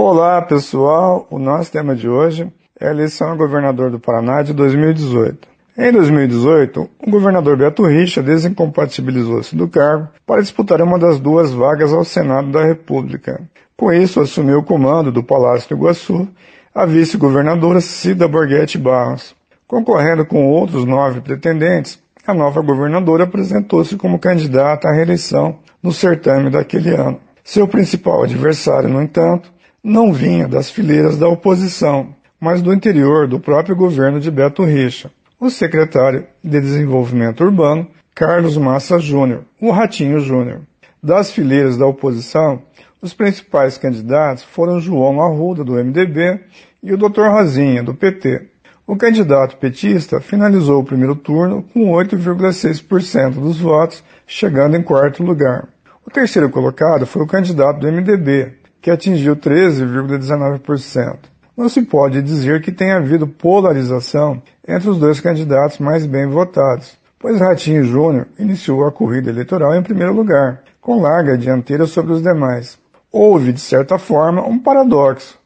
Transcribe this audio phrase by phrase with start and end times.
[0.00, 2.48] Olá pessoal, o nosso tema de hoje
[2.78, 5.48] é a eleição a governador do Paraná de 2018.
[5.76, 11.92] Em 2018, o governador Beto Richa desincompatibilizou-se do cargo para disputar uma das duas vagas
[11.92, 13.42] ao Senado da República.
[13.76, 16.28] Com isso, assumiu o comando do Palácio do Iguaçu
[16.72, 19.34] a vice-governadora Cida Borghetti Barros.
[19.66, 26.50] Concorrendo com outros nove pretendentes, a nova governadora apresentou-se como candidata à reeleição no certame
[26.50, 27.18] daquele ano.
[27.42, 29.57] Seu principal adversário, no entanto,
[29.88, 35.10] não vinha das fileiras da oposição, mas do interior do próprio governo de Beto Richa,
[35.40, 40.60] o secretário de Desenvolvimento Urbano, Carlos Massa Júnior, o Ratinho Júnior.
[41.02, 42.62] Das fileiras da oposição,
[43.00, 46.40] os principais candidatos foram João Arruda, do MDB,
[46.82, 47.28] e o Dr.
[47.30, 48.46] Rosinha, do PT.
[48.86, 55.68] O candidato petista finalizou o primeiro turno com 8,6% dos votos, chegando em quarto lugar.
[56.06, 61.18] O terceiro colocado foi o candidato do MDB, que atingiu 13,19%.
[61.56, 66.96] Não se pode dizer que tenha havido polarização entre os dois candidatos mais bem votados,
[67.18, 72.22] pois Ratinho Júnior iniciou a corrida eleitoral em primeiro lugar, com larga dianteira sobre os
[72.22, 72.78] demais.
[73.10, 75.38] Houve, de certa forma, um paradoxo,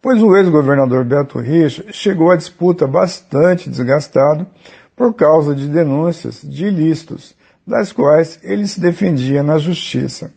[0.00, 4.46] pois o ex-governador Beto Richa chegou à disputa bastante desgastado
[4.96, 10.32] por causa de denúncias de ilícitos, das quais ele se defendia na justiça.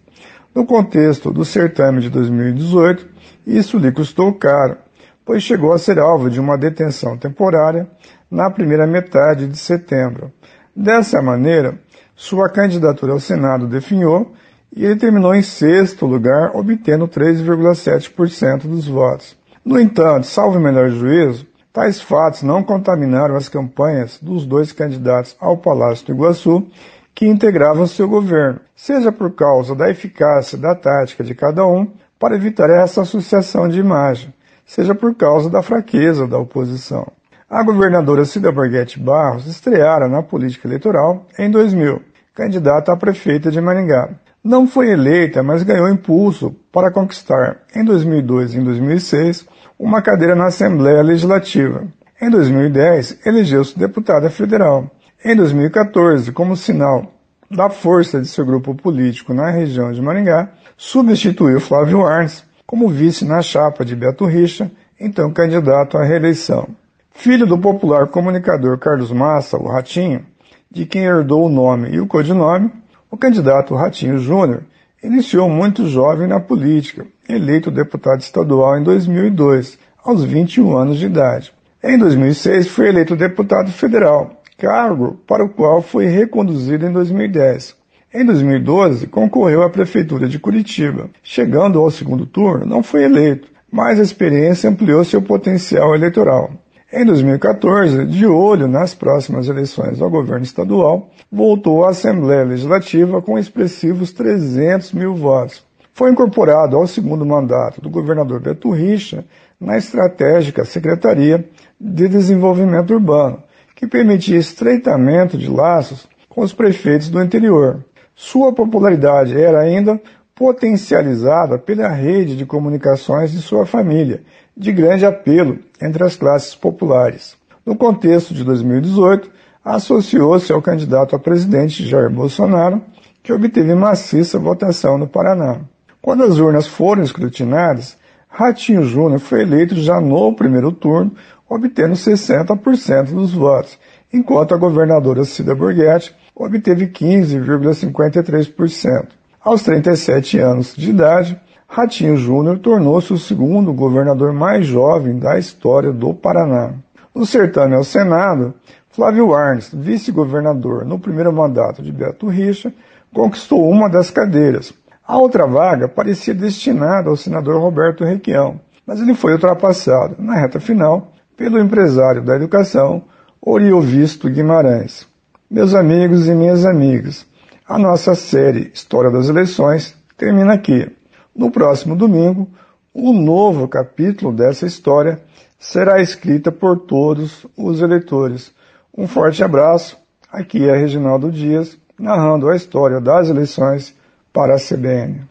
[0.54, 3.08] No contexto do certame de 2018,
[3.48, 4.78] isso lhe custou caro,
[5.26, 7.88] pois chegou a ser alvo de uma detenção temporária
[8.30, 10.32] na primeira metade de setembro.
[10.76, 11.80] Dessa maneira,
[12.16, 14.34] sua candidatura ao Senado definhou
[14.76, 19.38] e ele terminou em sexto lugar, obtendo 3,7% dos votos.
[19.64, 25.58] No entanto, salvo melhor juízo, tais fatos não contaminaram as campanhas dos dois candidatos ao
[25.58, 26.68] Palácio do Iguaçu
[27.14, 32.36] que integravam seu governo, seja por causa da eficácia da tática de cada um para
[32.36, 34.34] evitar essa associação de imagem,
[34.66, 37.12] seja por causa da fraqueza da oposição.
[37.50, 42.02] A governadora Cida Borghetti Barros estreara na política eleitoral em 2000,
[42.34, 44.10] candidata a prefeita de Maringá.
[44.44, 49.46] Não foi eleita, mas ganhou impulso para conquistar, em 2002 e em 2006,
[49.78, 51.88] uma cadeira na Assembleia Legislativa.
[52.22, 54.90] Em 2010, elegeu-se deputada federal
[55.24, 57.14] em 2014, como sinal
[57.50, 63.24] da força de seu grupo político na região de Maringá, substituiu Flávio Arnes como vice
[63.24, 66.70] na chapa de Beto Richa, então candidato à reeleição.
[67.12, 70.26] Filho do popular comunicador Carlos Massa, o Ratinho,
[70.72, 72.72] de quem herdou o nome e o codinome,
[73.12, 74.64] o candidato Ratinho Júnior
[75.04, 81.54] iniciou muito jovem na política, eleito deputado estadual em 2002, aos 21 anos de idade.
[81.84, 87.76] Em 2006 foi eleito deputado federal cargo para o qual foi reconduzido em 2010.
[88.14, 91.10] Em 2012, concorreu à Prefeitura de Curitiba.
[91.24, 96.52] Chegando ao segundo turno, não foi eleito, mas a experiência ampliou seu potencial eleitoral.
[96.94, 103.40] Em 2014, de olho nas próximas eleições ao governo estadual, voltou à Assembleia Legislativa com
[103.40, 105.66] expressivos 300 mil votos.
[105.94, 109.26] Foi incorporado ao segundo mandato do governador Beto Richa
[109.60, 113.42] na estratégica Secretaria de Desenvolvimento Urbano,
[113.82, 117.84] que permitia estreitamento de laços com os prefeitos do interior.
[118.14, 120.00] Sua popularidade era ainda
[120.36, 124.22] potencializada pela rede de comunicações de sua família,
[124.56, 127.36] de grande apelo entre as classes populares.
[127.66, 129.32] No contexto de 2018,
[129.66, 132.84] associou-se ao candidato a presidente Jair Bolsonaro,
[133.24, 135.62] que obteve maciça votação no Paraná.
[136.00, 141.14] Quando as urnas foram escrutinadas, Ratinho Júnior foi eleito já no primeiro turno,
[141.52, 143.78] obtendo 60% dos votos,
[144.14, 149.08] enquanto a governadora Cida Borghetti obteve 15,53%.
[149.44, 155.92] Aos 37 anos de idade, Ratinho Júnior tornou-se o segundo governador mais jovem da história
[155.92, 156.76] do Paraná.
[157.14, 158.54] No certame ao Senado,
[158.90, 162.74] Flávio Arnes, vice-governador no primeiro mandato de Beto Richa,
[163.14, 164.74] conquistou uma das cadeiras.
[165.06, 170.58] A outra vaga parecia destinada ao senador Roberto Requião, mas ele foi ultrapassado na reta
[170.58, 173.02] final pelo empresário da educação,
[173.42, 175.08] Oriovisto Guimarães.
[175.50, 177.26] Meus amigos e minhas amigas,
[177.68, 180.96] a nossa série História das Eleições termina aqui.
[181.36, 182.48] No próximo domingo,
[182.94, 185.20] um novo capítulo dessa história
[185.58, 188.54] será escrita por todos os eleitores.
[188.96, 189.98] Um forte abraço.
[190.32, 193.96] Aqui é Reginaldo Dias, narrando a história das eleições
[194.32, 195.31] para a CBN.